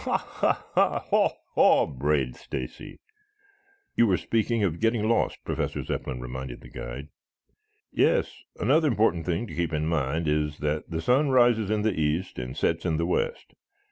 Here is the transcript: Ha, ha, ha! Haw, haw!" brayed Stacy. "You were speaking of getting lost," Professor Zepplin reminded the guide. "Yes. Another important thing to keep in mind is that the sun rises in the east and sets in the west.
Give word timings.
Ha, 0.03 0.17
ha, 0.17 0.65
ha! 0.73 0.99
Haw, 1.11 1.29
haw!" 1.53 1.85
brayed 1.85 2.35
Stacy. 2.35 2.99
"You 3.95 4.07
were 4.07 4.17
speaking 4.17 4.63
of 4.63 4.79
getting 4.79 5.07
lost," 5.07 5.43
Professor 5.45 5.83
Zepplin 5.83 6.19
reminded 6.19 6.61
the 6.61 6.71
guide. 6.71 7.09
"Yes. 7.91 8.41
Another 8.59 8.87
important 8.87 9.27
thing 9.27 9.45
to 9.45 9.53
keep 9.55 9.71
in 9.71 9.85
mind 9.85 10.27
is 10.27 10.57
that 10.57 10.89
the 10.89 11.01
sun 11.01 11.29
rises 11.29 11.69
in 11.69 11.83
the 11.83 11.93
east 12.01 12.39
and 12.39 12.57
sets 12.57 12.83
in 12.83 12.97
the 12.97 13.05
west. 13.05 13.53